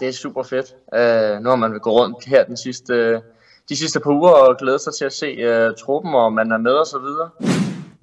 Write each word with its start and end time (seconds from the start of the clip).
Det 0.00 0.08
er 0.08 0.12
super 0.12 0.42
fedt. 0.42 0.74
Uh, 0.92 1.42
nu 1.42 1.48
har 1.48 1.56
man 1.56 1.78
gå 1.78 1.90
rundt 1.90 2.24
her 2.26 2.44
den 2.44 2.56
sidste, 2.56 3.22
de 3.68 3.76
sidste 3.76 4.00
par 4.00 4.10
uger 4.10 4.30
og 4.30 4.56
glæde 4.58 4.78
sig 4.78 4.94
til 4.94 5.04
at 5.04 5.12
se 5.12 5.28
uh, 5.68 5.74
truppen, 5.74 6.14
og 6.14 6.32
man 6.32 6.52
er 6.52 6.58
med 6.58 6.72
og 6.72 6.86
så 6.86 6.98
videre. 6.98 7.30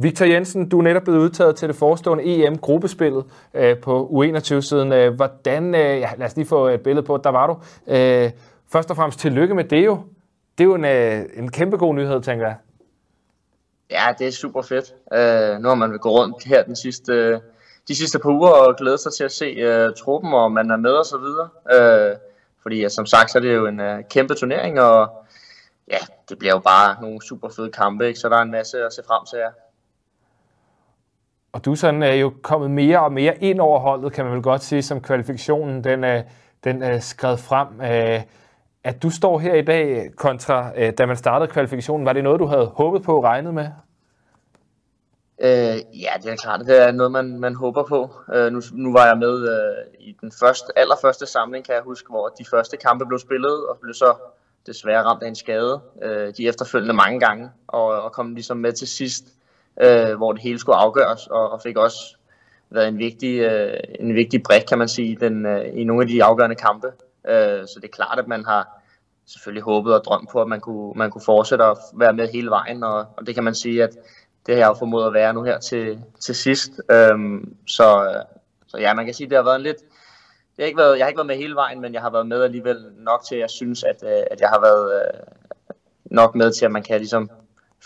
Victor 0.01 0.25
Jensen, 0.25 0.69
du 0.69 0.79
er 0.79 0.83
netop 0.83 1.03
blevet 1.03 1.19
udtaget 1.19 1.55
til 1.55 1.67
det 1.67 1.75
forestående 1.75 2.23
EM-gruppespillet 2.23 3.25
øh, 3.53 3.77
på 3.77 4.09
U21-siden. 4.11 4.93
Øh, 4.93 5.13
hvordan, 5.13 5.75
øh, 5.75 5.99
ja, 5.99 6.09
lad 6.17 6.27
os 6.27 6.35
lige 6.35 6.45
få 6.45 6.67
et 6.67 6.81
billede 6.81 7.05
på, 7.05 7.17
der 7.23 7.29
var 7.29 7.47
du. 7.47 7.57
Øh, 7.87 8.31
først 8.71 8.89
og 8.89 8.95
fremmest 8.95 9.19
tillykke 9.19 9.55
med 9.55 9.63
det 9.63 9.85
jo. 9.85 10.03
Det 10.57 10.63
er 10.63 10.65
jo 10.65 10.75
en, 10.75 10.85
øh, 10.85 11.21
en 11.35 11.51
kæmpe 11.51 11.77
god 11.77 11.95
nyhed, 11.95 12.21
tænker 12.21 12.45
jeg. 12.45 12.55
Ja, 13.91 14.13
det 14.19 14.27
er 14.27 14.31
super 14.31 14.61
fedt. 14.61 14.93
Uh, 15.11 15.61
nu 15.61 15.67
har 15.67 15.75
man 15.75 15.97
gå 15.97 16.09
rundt 16.09 16.43
her 16.43 16.63
den 16.63 16.75
sidste, 16.75 17.41
de 17.91 17.95
sidste 17.95 18.19
par 18.19 18.29
uger 18.29 18.49
og 18.49 18.75
glæde 18.75 18.97
sig 18.97 19.13
til 19.13 19.23
at 19.23 19.31
se 19.31 19.47
uh, 19.67 19.93
truppen, 19.93 20.33
og 20.33 20.51
man 20.51 20.71
er 20.71 20.77
med 20.77 20.91
og 20.91 21.05
så 21.05 21.17
videre. 21.17 21.49
Uh, 21.75 22.17
fordi 22.61 22.81
ja, 22.81 22.89
som 22.89 23.05
sagt, 23.05 23.31
så 23.31 23.37
er 23.37 23.41
det 23.41 23.55
jo 23.55 23.65
en 23.65 23.79
uh, 23.79 23.99
kæmpe 24.09 24.33
turnering, 24.33 24.79
og 24.79 25.25
ja, 25.91 25.97
det 26.29 26.39
bliver 26.39 26.53
jo 26.53 26.59
bare 26.59 27.01
nogle 27.01 27.21
super 27.21 27.49
fede 27.55 27.71
kampe, 27.71 28.07
ikke? 28.07 28.19
så 28.19 28.29
der 28.29 28.37
er 28.37 28.41
en 28.41 28.51
masse 28.51 28.77
at 28.85 28.93
se 28.93 29.01
frem 29.07 29.25
til 29.25 29.37
her. 29.37 29.51
Og 31.53 31.65
du 31.65 31.75
sådan 31.75 32.03
er 32.03 32.13
jo 32.13 32.33
kommet 32.41 32.71
mere 32.71 32.99
og 32.99 33.13
mere 33.13 33.37
ind 33.43 33.59
over 33.59 33.79
holdet, 33.79 34.13
kan 34.13 34.25
man 34.25 34.33
vel 34.33 34.43
godt 34.43 34.63
sige, 34.63 34.83
som 34.83 35.01
kvalifikationen 35.01 35.83
den 35.83 36.03
er, 36.03 36.23
den 36.63 36.83
er 36.83 36.99
skrevet 36.99 37.39
frem. 37.39 37.67
At 38.83 39.03
du 39.03 39.09
står 39.09 39.39
her 39.39 39.53
i 39.53 39.61
dag 39.61 40.11
kontra 40.15 40.89
da 40.91 41.05
man 41.05 41.17
startede 41.17 41.51
kvalifikationen, 41.51 42.05
var 42.05 42.13
det 42.13 42.23
noget, 42.23 42.39
du 42.39 42.45
havde 42.45 42.65
håbet 42.65 43.03
på 43.03 43.17
og 43.17 43.23
regnet 43.23 43.53
med? 43.53 43.67
Øh, 45.43 46.01
ja, 46.01 46.11
det 46.23 46.31
er 46.31 46.35
klart, 46.35 46.59
det 46.59 46.81
er 46.81 46.91
noget, 46.91 47.11
man, 47.11 47.39
man 47.39 47.55
håber 47.55 47.83
på. 47.83 48.09
Øh, 48.33 48.51
nu, 48.51 48.61
nu 48.73 48.93
var 48.93 49.05
jeg 49.05 49.17
med 49.17 49.49
øh, 49.49 50.07
i 50.07 50.17
den 50.21 50.31
første, 50.39 50.79
allerførste 50.79 51.25
samling, 51.25 51.65
kan 51.65 51.75
jeg 51.75 51.83
huske, 51.83 52.09
hvor 52.09 52.27
de 52.27 52.45
første 52.45 52.77
kampe 52.77 53.05
blev 53.05 53.19
spillet, 53.19 53.67
og 53.67 53.77
blev 53.81 53.93
så 53.93 54.13
desværre 54.65 55.03
ramt 55.03 55.23
af 55.23 55.27
en 55.27 55.35
skade. 55.35 55.81
Øh, 56.03 56.33
de 56.37 56.47
efterfølgende 56.47 56.93
mange 56.93 57.19
gange, 57.19 57.49
og, 57.67 57.85
og 57.85 58.11
kom 58.11 58.33
ligesom 58.33 58.57
med 58.57 58.73
til 58.73 58.87
sidst, 58.87 59.23
øh, 59.81 60.15
hvor 60.17 60.31
det 60.33 60.41
hele 60.41 60.59
skulle 60.59 60.75
afgøres, 60.75 61.27
og, 61.27 61.51
og 61.51 61.61
fik 61.61 61.77
også 61.77 62.15
været 62.69 62.87
en 62.87 62.97
vigtig, 62.97 63.39
øh, 63.39 63.79
en 63.99 64.15
vigtig 64.15 64.43
brik, 64.43 64.61
kan 64.61 64.77
man 64.77 64.87
sige, 64.87 65.17
den, 65.19 65.45
øh, 65.45 65.65
i 65.73 65.83
nogle 65.83 66.01
af 66.01 66.07
de 66.07 66.23
afgørende 66.23 66.55
kampe. 66.55 66.87
Øh, 67.27 67.67
så 67.67 67.73
det 67.75 67.83
er 67.83 67.93
klart, 67.93 68.19
at 68.19 68.27
man 68.27 68.45
har 68.45 68.81
selvfølgelig 69.25 69.63
håbet 69.63 69.93
og 69.93 70.03
drømt 70.03 70.29
på, 70.29 70.41
at 70.41 70.47
man 70.47 70.59
kunne, 70.59 70.93
man 70.95 71.11
kunne 71.11 71.25
fortsætte 71.25 71.65
at 71.65 71.77
være 71.93 72.13
med 72.13 72.27
hele 72.27 72.49
vejen, 72.49 72.83
og, 72.83 73.05
og 73.17 73.27
det 73.27 73.35
kan 73.35 73.43
man 73.43 73.55
sige, 73.55 73.83
at 73.83 73.97
det 74.45 74.55
har 74.55 74.59
jeg 74.59 74.67
jo 74.67 74.73
formået 74.73 75.07
at 75.07 75.13
være 75.13 75.33
nu 75.33 75.43
her 75.43 75.59
til, 75.59 76.03
til 76.19 76.35
sidst. 76.35 76.71
Øhm, 76.91 77.55
så, 77.67 78.21
så 78.67 78.77
ja, 78.77 78.93
man 78.93 79.05
kan 79.05 79.13
sige, 79.13 79.25
at 79.25 79.29
det 79.29 79.37
har 79.37 79.43
været 79.43 79.55
en 79.55 79.61
lidt... 79.61 79.77
Det 80.55 80.63
har 80.63 80.65
ikke 80.65 80.77
været, 80.77 80.97
jeg 80.97 81.05
har 81.05 81.07
ikke 81.07 81.17
været 81.17 81.27
med 81.27 81.35
hele 81.35 81.55
vejen, 81.55 81.81
men 81.81 81.93
jeg 81.93 82.01
har 82.01 82.09
været 82.09 82.27
med 82.27 82.43
alligevel 82.43 82.85
nok 82.97 83.23
til, 83.27 83.35
at 83.35 83.41
jeg 83.41 83.49
synes, 83.49 83.83
at, 83.83 84.03
øh, 84.03 84.23
at 84.31 84.41
jeg 84.41 84.49
har 84.49 84.61
været 84.61 84.93
øh, 84.95 85.19
nok 86.05 86.35
med 86.35 86.51
til, 86.51 86.65
at 86.65 86.71
man 86.71 86.83
kan 86.83 86.97
ligesom 86.97 87.29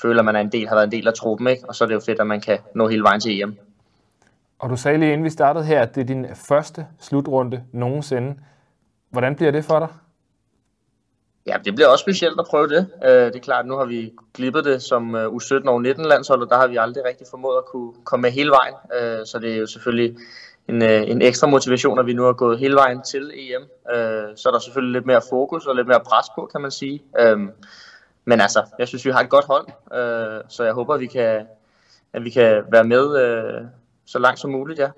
føle, 0.01 0.19
at 0.19 0.25
man 0.25 0.35
er 0.35 0.39
en 0.39 0.51
del, 0.51 0.67
har 0.67 0.75
været 0.75 0.85
en 0.85 0.91
del 0.91 1.07
af 1.07 1.13
truppen, 1.13 1.47
ikke? 1.47 1.63
og 1.67 1.75
så 1.75 1.83
er 1.83 1.87
det 1.87 1.95
jo 1.95 1.99
fedt, 1.99 2.19
at 2.19 2.27
man 2.27 2.41
kan 2.41 2.59
nå 2.75 2.87
hele 2.87 3.03
vejen 3.03 3.21
til 3.21 3.41
EM. 3.41 3.57
Og 4.59 4.69
du 4.69 4.75
sagde 4.75 4.97
lige 4.97 5.13
inden 5.13 5.25
vi 5.25 5.29
startede 5.29 5.65
her, 5.65 5.81
at 5.81 5.95
det 5.95 6.01
er 6.01 6.05
din 6.05 6.27
første 6.35 6.87
slutrunde 6.99 7.63
nogensinde. 7.71 8.35
Hvordan 9.09 9.35
bliver 9.35 9.51
det 9.51 9.65
for 9.65 9.79
dig? 9.79 9.87
Ja, 11.47 11.57
det 11.65 11.75
bliver 11.75 11.87
også 11.87 12.01
specielt 12.01 12.39
at 12.39 12.45
prøve 12.49 12.67
det. 12.67 12.87
Øh, 13.05 13.11
det 13.11 13.35
er 13.35 13.39
klart, 13.39 13.65
nu 13.65 13.77
har 13.77 13.85
vi 13.85 14.13
glippet 14.33 14.65
det 14.65 14.81
som 14.81 15.15
øh, 15.15 15.33
uh, 15.33 15.35
U17 15.35 15.67
og 15.67 15.81
U19 15.81 16.07
landshold, 16.07 16.41
og 16.41 16.49
der 16.49 16.57
har 16.57 16.67
vi 16.67 16.77
aldrig 16.77 17.05
rigtig 17.05 17.27
formået 17.29 17.57
at 17.57 17.65
kunne 17.65 17.93
komme 18.03 18.21
med 18.21 18.31
hele 18.31 18.49
vejen. 18.49 18.75
Øh, 18.99 19.25
så 19.25 19.39
det 19.39 19.53
er 19.53 19.57
jo 19.57 19.67
selvfølgelig 19.67 20.17
en, 20.69 20.81
øh, 20.83 21.09
en 21.09 21.21
ekstra 21.21 21.47
motivation, 21.47 21.99
at 21.99 22.05
vi 22.05 22.13
nu 22.13 22.23
har 22.23 22.33
gået 22.33 22.59
hele 22.59 22.75
vejen 22.75 23.01
til 23.01 23.31
EM. 23.35 23.61
Øh, 23.95 24.23
så 24.35 24.49
er 24.49 24.51
der 24.51 24.59
selvfølgelig 24.59 24.93
lidt 24.93 25.05
mere 25.05 25.21
fokus 25.29 25.65
og 25.65 25.75
lidt 25.75 25.87
mere 25.87 25.99
pres 25.99 26.25
på, 26.35 26.49
kan 26.51 26.61
man 26.61 26.71
sige. 26.71 27.03
Øh, 27.19 27.39
men 28.25 28.41
altså, 28.41 28.63
jeg 28.79 28.87
synes, 28.87 29.05
vi 29.05 29.11
har 29.11 29.19
et 29.19 29.29
godt 29.29 29.45
hold, 29.45 29.67
øh, 29.93 30.41
så 30.49 30.63
jeg 30.63 30.73
håber, 30.73 30.93
at 30.93 30.99
vi 30.99 31.07
kan, 31.07 31.47
at 32.13 32.23
vi 32.23 32.29
kan 32.29 32.63
være 32.71 32.83
med 32.83 33.21
øh, 33.21 33.61
så 34.05 34.19
langt 34.19 34.39
som 34.39 34.51
muligt, 34.51 34.79
ja. 34.79 34.89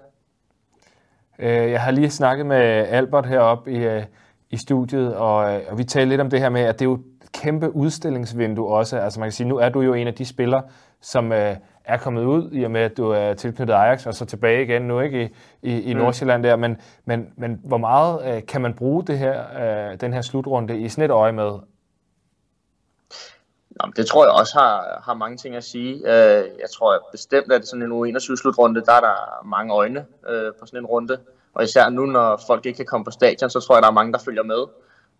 Øh, 1.39 1.71
jeg 1.71 1.81
har 1.81 1.91
lige 1.91 2.09
snakket 2.09 2.45
med 2.45 2.57
Albert 2.87 3.25
heroppe 3.25 3.71
i 3.71 3.77
øh, 3.77 4.03
i 4.49 4.57
studiet, 4.57 5.15
og, 5.15 5.53
øh, 5.53 5.61
og 5.69 5.77
vi 5.77 5.83
talte 5.83 6.09
lidt 6.09 6.21
om 6.21 6.29
det 6.29 6.39
her 6.39 6.49
med, 6.49 6.61
at 6.61 6.79
det 6.79 6.85
er 6.85 6.89
jo 6.89 6.93
et 6.93 7.31
kæmpe 7.31 7.75
udstillingsvindue 7.75 8.67
også. 8.67 8.97
Altså 8.97 9.19
man 9.19 9.27
kan 9.27 9.33
sige, 9.33 9.47
nu 9.47 9.57
er 9.57 9.69
du 9.69 9.81
jo 9.81 9.93
en 9.93 10.07
af 10.07 10.13
de 10.13 10.25
spillere, 10.25 10.63
som 11.01 11.31
øh, 11.31 11.55
er 11.85 11.97
kommet 11.97 12.23
ud, 12.25 12.49
i 12.51 12.63
og 12.63 12.71
med, 12.71 12.81
at 12.81 12.97
du 12.97 13.09
er 13.09 13.33
tilknyttet 13.33 13.73
Ajax, 13.73 14.07
og 14.07 14.13
så 14.13 14.25
tilbage 14.25 14.63
igen 14.63 14.81
nu 14.81 14.99
ikke 14.99 15.31
i, 15.61 15.71
i, 15.71 15.81
i 15.81 15.93
mm. 15.93 15.99
Nordsjælland 15.99 16.43
der. 16.43 16.55
Men, 16.55 16.77
men, 17.05 17.33
men 17.35 17.61
hvor 17.63 17.77
meget 17.77 18.35
øh, 18.35 18.45
kan 18.45 18.61
man 18.61 18.73
bruge 18.73 19.03
det 19.03 19.19
her, 19.19 19.43
øh, 19.91 19.99
den 20.01 20.13
her 20.13 20.21
slutrunde 20.21 20.79
i 20.79 20.89
sådan 20.89 21.03
et 21.03 21.11
øje 21.11 21.31
med? 21.31 21.51
Jamen, 23.81 23.93
det 23.95 24.05
tror 24.05 24.25
jeg 24.25 24.33
også 24.33 24.59
har, 24.59 25.01
har 25.05 25.13
mange 25.13 25.37
ting 25.37 25.55
at 25.55 25.63
sige. 25.63 25.93
Øh, 25.95 26.45
jeg 26.59 26.69
tror 26.77 27.07
bestemt, 27.11 27.51
at 27.51 27.67
sådan 27.67 27.83
en 27.83 27.91
U21-slutrunde, 27.91 28.81
der 28.81 28.93
er 28.93 28.99
der 28.99 29.45
mange 29.45 29.73
øjne 29.73 30.05
øh, 30.29 30.53
på 30.59 30.65
sådan 30.65 30.79
en 30.79 30.85
runde. 30.85 31.19
Og 31.57 31.63
især 31.63 31.89
nu, 31.89 32.05
når 32.05 32.41
folk 32.47 32.65
ikke 32.65 32.77
kan 32.77 32.85
komme 32.85 33.05
på 33.05 33.11
stadion, 33.11 33.49
så 33.49 33.59
tror 33.59 33.75
jeg, 33.75 33.81
der 33.81 33.87
er 33.87 33.93
mange, 33.93 34.13
der 34.13 34.19
følger 34.19 34.43
med 34.43 34.63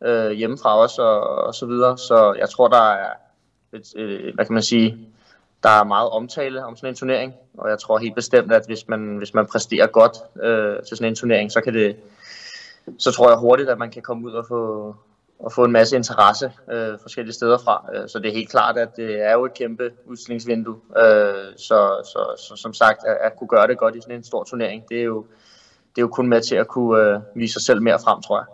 øh, 0.03 0.31
hjemmefra 0.31 0.77
også 0.77 1.01
og, 1.01 1.21
og 1.47 1.55
så 1.55 1.65
videre. 1.65 1.97
Så 1.97 2.33
jeg 2.39 2.49
tror, 2.49 2.67
der 2.67 2.91
er, 2.91 3.13
et, 3.73 3.95
øh, 3.95 4.35
hvad 4.35 4.45
kan 4.45 4.53
man 4.53 4.63
sige, 4.63 5.07
der 5.63 5.69
er 5.69 5.83
meget 5.83 6.09
omtale 6.09 6.65
om 6.65 6.75
sådan 6.75 6.89
en 6.89 6.95
turnering. 6.95 7.33
Og 7.57 7.69
jeg 7.69 7.79
tror 7.79 7.97
helt 7.97 8.15
bestemt, 8.15 8.51
at 8.51 8.65
hvis 8.65 8.87
man, 8.87 9.17
hvis 9.17 9.33
man 9.33 9.45
præsterer 9.45 9.87
godt 9.87 10.17
øh, 10.43 10.83
til 10.87 10.97
sådan 10.97 11.11
en 11.11 11.15
turnering, 11.15 11.51
så 11.51 11.61
kan 11.61 11.73
det, 11.73 11.95
så 12.97 13.11
tror 13.11 13.29
jeg 13.29 13.37
hurtigt, 13.37 13.69
at 13.69 13.77
man 13.77 13.91
kan 13.91 14.01
komme 14.01 14.27
ud 14.27 14.31
og 14.31 14.45
få, 14.47 14.95
og 15.39 15.51
få 15.51 15.63
en 15.63 15.71
masse 15.71 15.95
interesse 15.95 16.51
øh, 16.71 16.99
forskellige 17.01 17.33
steder 17.33 17.57
fra. 17.57 17.89
Øh, 17.95 18.09
så 18.09 18.19
det 18.19 18.29
er 18.29 18.33
helt 18.33 18.49
klart, 18.49 18.77
at 18.77 18.95
det 18.95 19.21
er 19.21 19.33
jo 19.33 19.45
et 19.45 19.53
kæmpe 19.53 19.91
udstillingsvindue. 20.05 20.75
Øh, 20.97 21.53
så, 21.57 22.01
så, 22.13 22.35
så 22.47 22.53
som 22.55 22.73
sagt, 22.73 22.99
at, 23.05 23.17
at 23.21 23.37
kunne 23.37 23.47
gøre 23.47 23.67
det 23.67 23.77
godt 23.77 23.95
i 23.95 24.01
sådan 24.01 24.15
en 24.15 24.23
stor 24.23 24.43
turnering, 24.43 24.83
det 24.89 24.99
er 24.99 25.03
jo, 25.03 25.25
det 25.97 26.01
er 26.01 26.05
jo 26.05 26.07
kun 26.07 26.27
med 26.27 26.41
til 26.41 26.55
at 26.55 26.67
kunne 26.67 27.01
øh, 27.01 27.19
vise 27.35 27.53
sig 27.53 27.61
selv 27.61 27.81
mere 27.81 27.99
frem, 27.99 28.21
tror 28.21 28.37
jeg. 28.39 28.45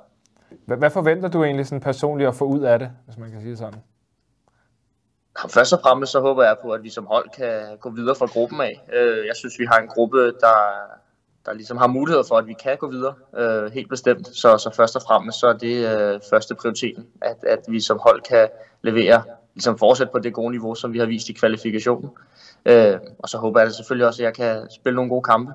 Hvad, 0.65 0.77
hvad 0.77 0.89
forventer 0.89 1.29
du 1.29 1.43
egentlig 1.43 1.65
sådan 1.65 1.81
personligt 1.81 2.27
at 2.27 2.35
få 2.35 2.45
ud 2.45 2.59
af 2.59 2.79
det, 2.79 2.91
hvis 3.05 3.17
man 3.17 3.31
kan 3.31 3.41
sige 3.41 3.57
sådan? 3.57 3.79
Først 5.49 5.73
og 5.73 5.79
fremmest 5.83 6.11
så 6.11 6.19
håber 6.19 6.43
jeg 6.43 6.55
på, 6.61 6.71
at 6.71 6.83
vi 6.83 6.89
som 6.89 7.05
hold 7.05 7.29
kan 7.29 7.77
gå 7.79 7.89
videre 7.89 8.15
fra 8.15 8.25
gruppen 8.25 8.61
af. 8.61 8.81
Øh, 8.93 9.27
jeg 9.27 9.35
synes, 9.35 9.59
vi 9.59 9.65
har 9.65 9.79
en 9.79 9.87
gruppe, 9.87 10.17
der, 10.25 10.55
der 11.45 11.53
ligesom 11.53 11.77
har 11.77 11.87
mulighed 11.87 12.23
for, 12.27 12.35
at 12.35 12.47
vi 12.47 12.53
kan 12.63 12.77
gå 12.77 12.89
videre, 12.91 13.13
øh, 13.37 13.71
helt 13.71 13.89
bestemt. 13.89 14.27
Så, 14.27 14.57
så 14.57 14.73
først 14.75 14.95
og 14.95 15.01
fremmest 15.01 15.39
så 15.39 15.47
er 15.47 15.53
det 15.53 15.75
øh, 15.97 16.19
første 16.29 16.55
prioriteten, 16.55 17.07
at, 17.21 17.43
at 17.43 17.59
vi 17.67 17.79
som 17.79 17.99
hold 18.03 18.21
kan 18.21 18.47
levere, 18.81 19.23
ligesom 19.53 19.77
fortsætte 19.77 20.11
på 20.11 20.19
det 20.19 20.33
gode 20.33 20.51
niveau, 20.51 20.75
som 20.75 20.93
vi 20.93 20.99
har 20.99 21.05
vist 21.05 21.29
i 21.29 21.33
kvalifikationen. 21.33 22.09
Og 23.19 23.29
så 23.29 23.37
håber 23.37 23.59
jeg 23.59 23.71
selvfølgelig 23.71 24.07
også, 24.07 24.23
at 24.23 24.25
jeg 24.25 24.33
kan 24.33 24.71
spille 24.71 24.95
nogle 24.95 25.09
gode 25.09 25.23
kampe. 25.23 25.53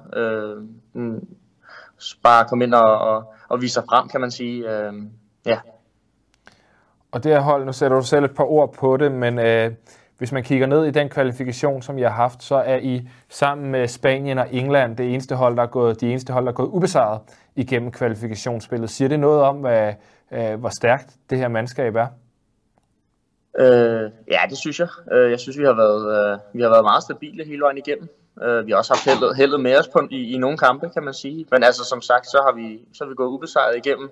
Bare 2.22 2.44
komme 2.44 2.64
ind 2.64 2.74
og, 2.74 2.98
og, 2.98 3.34
og 3.48 3.60
vise 3.62 3.74
sig 3.74 3.82
frem, 3.90 4.08
kan 4.08 4.20
man 4.20 4.30
sige. 4.30 4.70
Øh, 4.70 4.92
ja. 5.46 5.58
Og 7.12 7.24
det 7.24 7.32
her 7.32 7.40
hold, 7.40 7.64
nu 7.64 7.72
sætter 7.72 7.96
du 7.96 8.04
selv 8.04 8.24
et 8.24 8.34
par 8.34 8.44
ord 8.44 8.74
på 8.74 8.96
det, 8.96 9.12
men 9.12 9.38
øh, 9.38 9.70
hvis 10.18 10.32
man 10.32 10.42
kigger 10.42 10.66
ned 10.66 10.84
i 10.84 10.90
den 10.90 11.08
kvalifikation, 11.08 11.82
som 11.82 11.98
jeg 11.98 12.10
har 12.10 12.16
haft, 12.16 12.42
så 12.42 12.54
er 12.54 12.76
I 12.76 13.08
sammen 13.28 13.70
med 13.70 13.88
Spanien 13.88 14.38
og 14.38 14.54
England 14.54 14.96
det 14.96 15.12
eneste 15.12 15.34
hold, 15.34 15.56
der 15.56 15.62
er 15.62 15.66
gået, 15.66 16.00
de 16.00 16.10
eneste 16.10 16.32
hold, 16.32 16.44
der 16.44 16.50
er 16.50 16.54
gået 16.54 16.68
ubesejret 16.68 17.20
igennem 17.56 17.92
kvalifikationsspillet. 17.92 18.90
Siger 18.90 19.08
det 19.08 19.20
noget 19.20 19.42
om, 19.42 19.56
hvad, 19.56 19.94
øh, 20.32 20.60
hvor 20.60 20.70
stærkt 20.80 21.16
det 21.30 21.38
her 21.38 21.48
mandskab 21.48 21.94
er? 21.94 22.06
Øh, 23.58 24.10
ja, 24.30 24.40
det 24.48 24.58
synes 24.58 24.80
jeg. 24.80 24.88
Øh, 25.12 25.30
jeg 25.30 25.40
synes, 25.40 25.58
vi 25.58 25.64
har 25.64 25.74
været, 25.74 26.32
øh, 26.32 26.38
vi 26.54 26.62
har 26.62 26.68
været 26.68 26.84
meget 26.84 27.02
stabile 27.02 27.44
hele 27.44 27.60
vejen 27.60 27.78
igennem. 27.78 28.08
Øh, 28.42 28.66
vi 28.66 28.70
har 28.70 28.78
også 28.78 28.92
haft 28.92 29.04
heldet, 29.04 29.36
heldet 29.36 29.60
med 29.60 29.78
os 29.78 29.88
på, 29.88 30.08
i, 30.10 30.34
i 30.34 30.38
nogle 30.38 30.58
kampe, 30.58 30.88
kan 30.88 31.04
man 31.04 31.14
sige. 31.14 31.46
Men 31.50 31.62
altså, 31.62 31.84
som 31.84 32.02
sagt, 32.02 32.26
så 32.26 32.42
har 32.46 32.52
vi, 32.52 32.80
så 32.92 33.04
har 33.04 33.08
vi 33.08 33.14
gået 33.14 33.28
ubesejret 33.28 33.76
igennem 33.76 34.10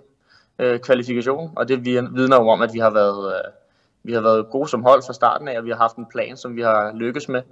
øh, 0.58 0.80
kvalifikationen, 0.80 1.50
og 1.56 1.68
det 1.68 1.84
vidner 1.84 2.36
jo 2.36 2.48
om, 2.48 2.62
at 2.62 2.72
vi 2.72 2.78
har 2.78 2.90
været, 2.90 3.34
øh, 3.34 3.52
vi 4.02 4.12
har 4.12 4.20
været 4.20 4.46
gode 4.50 4.68
som 4.68 4.82
hold 4.82 5.02
fra 5.06 5.12
starten 5.12 5.48
af, 5.48 5.58
og 5.58 5.64
vi 5.64 5.70
har 5.70 5.76
haft 5.76 5.96
en 5.96 6.06
plan, 6.06 6.36
som 6.36 6.56
vi 6.56 6.62
har 6.62 6.92
lykkes 6.94 7.28
med. 7.28 7.42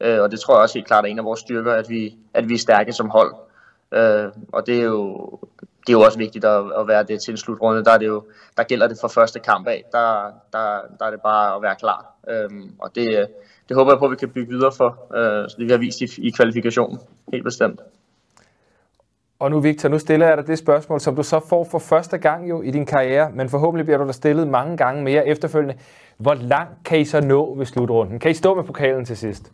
Øh, 0.00 0.20
og 0.20 0.30
det 0.30 0.40
tror 0.40 0.54
jeg 0.54 0.62
også 0.62 0.78
helt 0.78 0.86
klart 0.86 1.04
er 1.04 1.08
en 1.08 1.18
af 1.18 1.24
vores 1.24 1.40
styrker, 1.40 1.72
at 1.72 1.88
vi, 1.88 2.16
at 2.34 2.48
vi 2.48 2.54
er 2.54 2.58
stærke 2.58 2.92
som 2.92 3.10
hold. 3.10 3.34
Øh, 3.92 4.28
og 4.52 4.66
det 4.66 4.78
er 4.78 4.84
jo, 4.84 5.30
det 5.88 5.94
er 5.94 5.98
jo 5.98 6.04
også 6.04 6.18
vigtigt 6.18 6.44
at, 6.44 6.64
at 6.78 6.88
være 6.88 7.02
det 7.02 7.20
til 7.22 7.30
en 7.30 7.36
slutrunde. 7.36 7.84
Der, 7.84 7.90
er 7.90 7.98
det 7.98 8.06
jo, 8.06 8.22
der 8.56 8.62
gælder 8.62 8.88
det 8.88 8.98
fra 9.00 9.08
første 9.08 9.40
kamp 9.40 9.66
af. 9.66 9.84
Der, 9.92 10.24
der, 10.52 10.80
der 10.98 11.06
er 11.06 11.10
det 11.10 11.20
bare 11.20 11.56
at 11.56 11.62
være 11.62 11.76
klar. 11.76 12.06
Øhm, 12.30 12.70
og 12.78 12.94
det, 12.94 13.26
det 13.68 13.76
håber 13.76 13.92
jeg 13.92 13.98
på, 13.98 14.04
at 14.04 14.10
vi 14.10 14.16
kan 14.16 14.28
bygge 14.28 14.52
videre 14.52 14.72
for, 14.76 15.16
øh, 15.16 15.50
så 15.50 15.56
det 15.58 15.66
vi 15.66 15.70
har 15.70 15.78
vist 15.78 16.00
i, 16.00 16.26
i 16.26 16.30
kvalifikationen. 16.30 16.98
Helt 17.32 17.44
bestemt. 17.44 17.80
Og 19.38 19.50
nu 19.50 19.60
Victor, 19.60 19.88
nu 19.88 19.98
stiller 19.98 20.26
jeg 20.28 20.36
dig 20.36 20.46
det 20.46 20.58
spørgsmål, 20.58 21.00
som 21.00 21.16
du 21.16 21.22
så 21.22 21.40
får 21.48 21.64
for 21.64 21.78
første 21.78 22.18
gang 22.18 22.48
jo 22.48 22.62
i 22.62 22.70
din 22.70 22.86
karriere, 22.86 23.30
men 23.34 23.48
forhåbentlig 23.48 23.86
bliver 23.86 23.98
du 23.98 24.06
der 24.06 24.12
stillet 24.12 24.48
mange 24.48 24.76
gange 24.76 25.02
mere 25.04 25.26
efterfølgende. 25.26 25.74
Hvor 26.16 26.34
langt 26.34 26.84
kan 26.84 27.00
I 27.00 27.04
så 27.04 27.20
nå 27.20 27.54
ved 27.54 27.66
slutrunden? 27.66 28.18
Kan 28.18 28.30
I 28.30 28.34
stå 28.34 28.54
med 28.54 28.64
pokalen 28.64 29.04
til 29.04 29.16
sidst? 29.16 29.52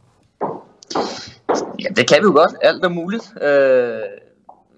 Ja, 1.80 1.88
det 1.96 2.08
kan 2.08 2.18
vi 2.20 2.24
jo 2.24 2.32
godt. 2.32 2.54
Alt 2.62 2.84
er 2.84 2.88
muligt. 2.88 3.34
Øh, 3.42 3.98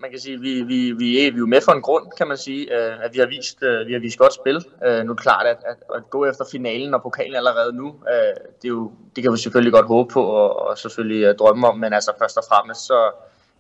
man 0.01 0.11
kan 0.11 0.21
sige, 0.21 0.41
vi, 0.41 0.63
vi, 0.63 0.93
vi, 0.93 1.27
er, 1.27 1.31
vi 1.31 1.37
er 1.37 1.39
jo 1.39 1.47
med 1.47 1.61
for 1.61 1.73
en 1.73 1.83
grund, 1.83 2.07
kan 2.19 2.29
man 2.29 2.37
sige, 2.37 2.63
øh, 2.77 3.05
at 3.05 3.15
vi 3.15 3.19
har 3.19 3.27
vist, 3.27 3.63
øh, 3.63 3.87
vi 3.87 3.93
har 3.93 4.01
vist 4.01 4.19
godt 4.19 4.35
spil. 4.35 4.65
Øh, 4.85 5.05
nu 5.05 5.11
er 5.11 5.15
det 5.15 5.23
klart, 5.23 5.47
at, 5.47 5.59
at, 5.67 5.77
at 5.97 6.11
gå 6.11 6.25
efter 6.25 6.45
finalen 6.53 6.95
og 6.95 7.03
pokalen 7.03 7.37
allerede 7.37 7.73
nu, 7.73 7.87
øh, 7.87 8.35
det, 8.63 8.65
er 8.65 8.69
jo, 8.69 8.93
det 9.17 9.23
kan 9.23 9.33
vi 9.33 9.39
selvfølgelig 9.39 9.73
godt 9.73 9.87
håbe 9.87 10.13
på 10.13 10.23
og, 10.25 10.61
og 10.61 10.79
selvfølgelig 10.79 11.23
øh, 11.25 11.35
drømme 11.35 11.69
om, 11.69 11.79
men 11.79 11.93
altså 11.93 12.13
først 12.19 12.37
og 12.37 12.45
fremmest 12.49 12.81
så 12.87 13.11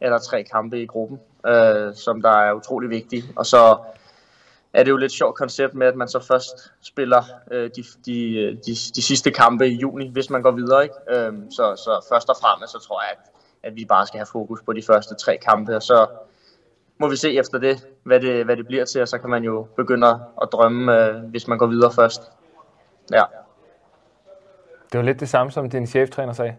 er 0.00 0.10
der 0.10 0.18
tre 0.18 0.44
kampe 0.44 0.82
i 0.82 0.86
gruppen, 0.86 1.20
øh, 1.46 1.94
som 1.94 2.22
der 2.22 2.30
er 2.30 2.52
utrolig 2.52 2.90
vigtige. 2.90 3.24
Og 3.36 3.46
så 3.46 3.76
er 4.72 4.82
det 4.82 4.90
jo 4.90 4.96
lidt 4.96 5.12
sjovt 5.12 5.36
koncept 5.36 5.74
med, 5.74 5.86
at 5.86 5.96
man 5.96 6.08
så 6.08 6.20
først 6.20 6.72
spiller 6.82 7.22
de, 7.50 7.82
de, 8.06 8.58
de, 8.66 8.76
de 8.96 9.02
sidste 9.02 9.30
kampe 9.30 9.68
i 9.68 9.74
juni, 9.74 10.10
hvis 10.12 10.30
man 10.30 10.42
går 10.42 10.50
videre. 10.50 10.82
Ikke? 10.82 10.94
så, 11.50 11.76
så 11.76 12.06
først 12.12 12.28
og 12.28 12.36
fremmest 12.40 12.72
så 12.72 12.78
tror 12.78 13.02
jeg, 13.02 13.10
at 13.10 13.35
at 13.66 13.76
vi 13.76 13.84
bare 13.84 14.06
skal 14.06 14.18
have 14.18 14.26
fokus 14.32 14.62
på 14.62 14.72
de 14.72 14.82
første 14.82 15.14
tre 15.14 15.38
kampe, 15.38 15.76
og 15.76 15.82
så 15.82 16.06
må 16.98 17.08
vi 17.08 17.16
se 17.16 17.38
efter 17.38 17.58
det, 17.58 17.86
hvad 18.02 18.20
det, 18.20 18.44
hvad 18.44 18.56
det 18.56 18.66
bliver 18.66 18.84
til, 18.84 19.02
og 19.02 19.08
så 19.08 19.18
kan 19.18 19.30
man 19.30 19.44
jo 19.44 19.66
begynde 19.76 20.06
at 20.42 20.48
drømme, 20.52 21.06
øh, 21.06 21.22
hvis 21.22 21.48
man 21.48 21.58
går 21.58 21.66
videre 21.66 21.92
først. 21.92 22.22
Ja. 23.12 23.22
Det 24.92 24.98
var 24.98 25.04
lidt 25.04 25.20
det 25.20 25.28
samme, 25.28 25.52
som 25.52 25.70
din 25.70 25.86
cheftræner 25.86 26.32
sagde. 26.32 26.56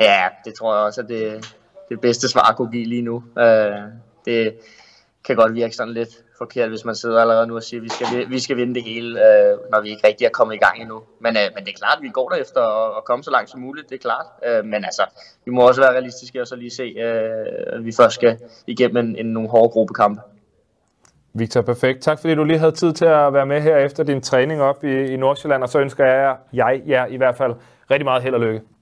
Ja, 0.00 0.28
det 0.44 0.54
tror 0.54 0.74
jeg 0.74 0.84
også, 0.84 1.00
at 1.00 1.08
det, 1.08 1.54
det 1.88 2.00
bedste 2.00 2.28
svar 2.28 2.50
at 2.50 2.56
kunne 2.56 2.70
give 2.70 2.86
lige 2.86 3.02
nu. 3.02 3.24
Øh, 3.38 3.72
det 4.24 4.58
kan 5.24 5.36
godt 5.36 5.54
virke 5.54 5.76
sådan 5.76 5.94
lidt 5.94 6.08
forkert, 6.38 6.68
hvis 6.68 6.84
man 6.84 6.94
sidder 6.94 7.20
allerede 7.20 7.46
nu 7.46 7.56
og 7.56 7.62
siger, 7.62 7.80
at 7.80 7.84
vi 7.84 7.88
skal, 7.88 8.30
vi 8.30 8.40
skal 8.40 8.56
vinde 8.56 8.74
det 8.74 8.82
hele, 8.82 9.08
øh, 9.08 9.58
når 9.70 9.80
vi 9.80 9.88
ikke 9.88 10.06
rigtig 10.06 10.24
er 10.24 10.30
kommet 10.30 10.54
i 10.54 10.58
gang 10.58 10.80
endnu. 10.80 11.02
Men, 11.20 11.36
øh, 11.36 11.42
men 11.54 11.64
det 11.64 11.72
er 11.72 11.78
klart, 11.78 11.98
at 11.98 12.02
vi 12.02 12.08
går 12.08 12.28
der 12.28 12.36
efter 12.36 12.60
og 12.60 12.90
kommer 12.90 13.00
komme 13.00 13.24
så 13.24 13.30
langt 13.30 13.50
som 13.50 13.60
muligt, 13.60 13.88
det 13.88 13.94
er 13.94 13.98
klart. 13.98 14.26
Øh, 14.46 14.64
men 14.64 14.84
altså, 14.84 15.02
vi 15.44 15.50
må 15.50 15.68
også 15.68 15.80
være 15.80 15.92
realistiske 15.92 16.40
og 16.40 16.46
så 16.46 16.56
lige 16.56 16.70
se, 16.70 16.82
øh, 16.82 17.46
at 17.66 17.84
vi 17.84 17.92
først 17.92 18.14
skal 18.14 18.38
igennem 18.66 18.96
en, 18.96 19.16
en 19.16 19.26
nogle 19.26 19.48
hårde 19.48 19.68
gruppekampe. 19.68 20.20
Victor, 21.34 21.62
perfekt. 21.62 22.02
Tak 22.02 22.20
fordi 22.20 22.34
du 22.34 22.44
lige 22.44 22.58
havde 22.58 22.72
tid 22.72 22.92
til 22.92 23.04
at 23.04 23.32
være 23.32 23.46
med 23.46 23.60
her 23.60 23.76
efter 23.76 24.04
din 24.04 24.20
træning 24.20 24.62
op 24.62 24.84
i, 24.84 25.04
i 25.04 25.16
Nordsjælland, 25.16 25.62
og 25.62 25.68
så 25.68 25.78
ønsker 25.78 26.04
jeg 26.04 26.16
jer, 26.22 26.36
jeg 26.52 26.82
jer 26.86 27.06
i 27.06 27.16
hvert 27.16 27.36
fald 27.36 27.52
rigtig 27.90 28.04
meget 28.04 28.22
held 28.22 28.34
og 28.34 28.40
lykke. 28.40 28.60